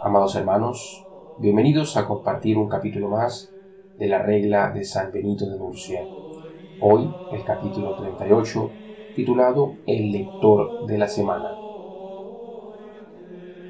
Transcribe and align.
Amados 0.00 0.34
hermanos, 0.36 1.04
bienvenidos 1.38 1.96
a 1.96 2.06
compartir 2.06 2.56
un 2.56 2.68
capítulo 2.68 3.08
más 3.08 3.54
de 3.96 4.08
la 4.08 4.22
regla 4.22 4.70
de 4.70 4.84
San 4.84 5.12
Benito 5.12 5.48
de 5.48 5.56
Murcia. 5.56 6.00
Hoy 6.80 7.08
el 7.30 7.44
capítulo 7.44 7.94
38, 7.94 8.70
titulado 9.14 9.76
El 9.86 10.10
lector 10.10 10.86
de 10.86 10.98
la 10.98 11.06
semana. 11.08 11.48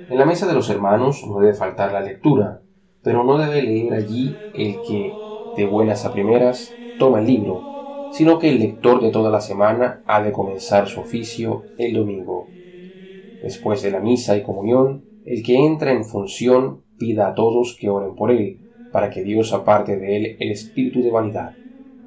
En 0.09 0.19
la 0.19 0.25
mesa 0.25 0.47
de 0.47 0.55
los 0.55 0.71
hermanos 0.71 1.25
no 1.27 1.41
debe 1.41 1.55
faltar 1.55 1.93
la 1.93 2.01
lectura, 2.01 2.63
pero 3.03 3.25
no 3.25 3.37
debe 3.37 3.63
leer 3.63 3.93
allí 3.95 4.35
el 4.55 4.77
que, 4.87 5.13
de 5.57 5.67
buenas 5.67 6.07
a 6.07 6.13
primeras, 6.13 6.71
toma 6.99 7.21
el 7.21 7.27
libro, 7.27 7.61
sino 8.13 8.39
que 8.39 8.51
el 8.51 8.61
lector 8.61 9.03
de 9.03 9.11
toda 9.11 9.31
la 9.31 9.41
semana 9.41 10.03
ha 10.07 10.23
de 10.23 10.33
comenzar 10.33 10.89
su 10.89 11.01
oficio 11.01 11.65
el 11.77 11.95
domingo. 11.95 12.58
Después 13.43 13.83
de 13.83 13.91
la 13.91 14.01
misa 14.01 14.37
y 14.37 14.43
comunión, 14.43 15.05
el 15.25 15.43
que 15.43 15.57
entra 15.57 15.93
en 15.93 16.05
función 16.05 16.83
pida 16.99 17.29
a 17.29 17.35
todos 17.35 17.77
que 17.79 17.89
oren 17.89 18.15
por 18.15 18.31
él, 18.31 18.61
para 18.93 19.11
que 19.11 19.23
Dios 19.23 19.53
aparte 19.53 19.97
de 19.97 20.17
él 20.17 20.37
el 20.41 20.51
espíritu 20.51 21.03
de 21.03 21.11
vanidad. 21.11 21.55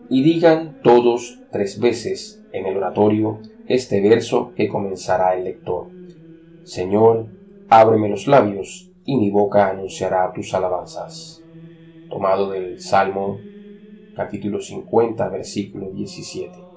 Y 0.10 0.24
digan 0.24 0.80
todos 0.84 1.40
tres 1.52 1.80
veces 1.80 2.44
en 2.52 2.66
el 2.66 2.78
oratorio 2.78 3.40
este 3.68 4.02
verso 4.02 4.54
que 4.56 4.68
comenzará 4.68 5.36
el 5.36 5.46
lector. 5.46 5.88
Señor, 6.64 7.28
ábreme 7.70 8.10
los 8.10 8.28
labios, 8.28 8.92
y 9.06 9.18
mi 9.18 9.30
boca 9.30 9.70
anunciará 9.70 10.32
tus 10.34 10.54
alabanzas. 10.54 11.44
Tomado 12.10 12.52
del 12.52 12.80
Salmo 12.80 13.40
capítulo 14.16 14.60
50, 14.60 15.30
versículo 15.30 15.92
17. 15.92 16.71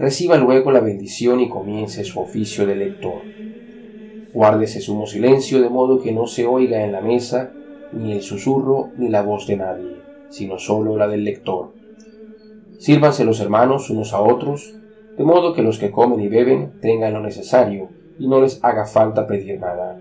Reciba 0.00 0.38
luego 0.38 0.72
la 0.72 0.80
bendición 0.80 1.40
y 1.40 1.50
comience 1.50 2.04
su 2.04 2.20
oficio 2.20 2.64
de 2.64 2.74
lector. 2.74 3.20
Guárdese 4.32 4.80
sumo 4.80 5.06
silencio 5.06 5.60
de 5.60 5.68
modo 5.68 6.00
que 6.00 6.10
no 6.10 6.26
se 6.26 6.46
oiga 6.46 6.82
en 6.82 6.92
la 6.92 7.02
mesa 7.02 7.52
ni 7.92 8.12
el 8.12 8.22
susurro 8.22 8.88
ni 8.96 9.10
la 9.10 9.20
voz 9.20 9.46
de 9.46 9.58
nadie, 9.58 9.96
sino 10.30 10.58
sólo 10.58 10.96
la 10.96 11.06
del 11.06 11.24
lector. 11.24 11.74
Sírvanse 12.78 13.26
los 13.26 13.40
hermanos 13.40 13.90
unos 13.90 14.14
a 14.14 14.22
otros, 14.22 14.74
de 15.18 15.24
modo 15.24 15.52
que 15.52 15.60
los 15.60 15.78
que 15.78 15.90
comen 15.90 16.20
y 16.20 16.28
beben 16.28 16.80
tengan 16.80 17.12
lo 17.12 17.20
necesario 17.20 17.90
y 18.18 18.26
no 18.26 18.40
les 18.40 18.64
haga 18.64 18.86
falta 18.86 19.26
pedir 19.26 19.60
nada. 19.60 20.00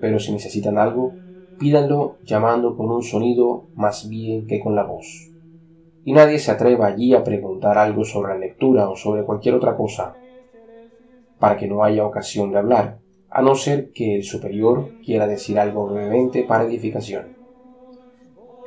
Pero 0.00 0.20
si 0.20 0.30
necesitan 0.30 0.78
algo, 0.78 1.14
pídanlo 1.58 2.18
llamando 2.22 2.76
con 2.76 2.92
un 2.92 3.02
sonido 3.02 3.64
más 3.74 4.08
bien 4.08 4.46
que 4.46 4.60
con 4.60 4.76
la 4.76 4.84
voz. 4.84 5.35
Y 6.06 6.12
nadie 6.12 6.38
se 6.38 6.52
atreva 6.52 6.86
allí 6.86 7.14
a 7.14 7.24
preguntar 7.24 7.78
algo 7.78 8.04
sobre 8.04 8.32
la 8.32 8.38
lectura 8.38 8.88
o 8.88 8.94
sobre 8.94 9.24
cualquier 9.24 9.56
otra 9.56 9.76
cosa, 9.76 10.14
para 11.40 11.56
que 11.56 11.66
no 11.66 11.82
haya 11.82 12.06
ocasión 12.06 12.52
de 12.52 12.58
hablar, 12.58 13.00
a 13.28 13.42
no 13.42 13.56
ser 13.56 13.90
que 13.90 14.14
el 14.14 14.22
superior 14.22 14.92
quiera 15.04 15.26
decir 15.26 15.58
algo 15.58 15.88
brevemente 15.88 16.44
para 16.44 16.62
edificación. 16.62 17.36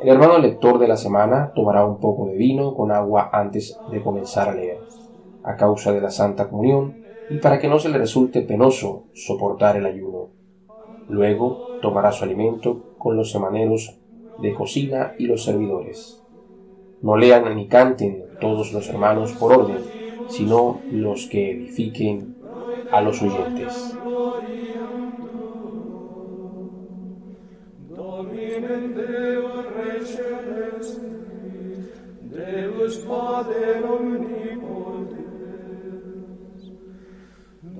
El 0.01 0.09
hermano 0.09 0.37
lector 0.37 0.79
de 0.79 0.89
la 0.89 0.97
semana 0.97 1.53
tomará 1.55 1.85
un 1.85 2.01
poco 2.01 2.25
de 2.25 2.35
vino 2.35 2.75
con 2.75 2.91
agua 2.91 3.29
antes 3.31 3.79
de 3.89 4.03
comenzar 4.03 4.49
a 4.49 4.55
leer, 4.55 4.79
a 5.41 5.55
causa 5.55 5.93
de 5.93 6.01
la 6.01 6.11
Santa 6.11 6.49
Comunión 6.49 7.05
y 7.29 7.37
para 7.37 7.57
que 7.57 7.69
no 7.69 7.79
se 7.79 7.87
le 7.87 7.99
resulte 7.99 8.41
penoso 8.41 9.05
soportar 9.13 9.77
el 9.77 9.85
ayuno. 9.85 10.27
Luego 11.07 11.79
tomará 11.81 12.11
su 12.11 12.25
alimento 12.25 12.95
con 12.97 13.15
los 13.15 13.31
semaneros 13.31 13.97
de 14.41 14.53
cocina 14.53 15.13
y 15.17 15.25
los 15.25 15.45
servidores. 15.45 16.18
No 17.01 17.17
lean 17.17 17.55
ni 17.55 17.67
canten 17.67 18.25
todos 18.41 18.73
los 18.73 18.89
hermanos 18.89 19.33
por 19.33 19.53
orden, 19.53 19.83
sino 20.27 20.81
los 20.91 21.27
que 21.27 21.51
edifiquen 21.51 22.35
a 22.91 23.01
los 23.01 23.21
oyentes. 23.21 23.95